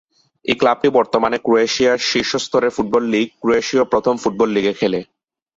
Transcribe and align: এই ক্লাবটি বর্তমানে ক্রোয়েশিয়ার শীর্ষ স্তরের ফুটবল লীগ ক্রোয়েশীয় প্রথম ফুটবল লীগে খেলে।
এই 0.45 0.55
ক্লাবটি 0.59 0.87
বর্তমানে 0.97 1.37
ক্রোয়েশিয়ার 1.45 1.99
শীর্ষ 2.09 2.31
স্তরের 2.45 2.75
ফুটবল 2.75 3.03
লীগ 3.13 3.27
ক্রোয়েশীয় 3.41 3.83
প্রথম 3.83 4.15
ফুটবল 4.17 4.49
লীগে 4.55 4.73
খেলে। 4.79 4.99